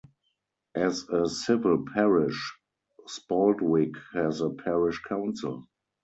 [0.73, 2.57] As a civil parish,
[3.05, 5.67] Spaldwick has a parish council.